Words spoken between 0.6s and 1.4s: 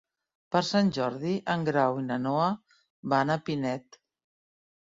Sant Jordi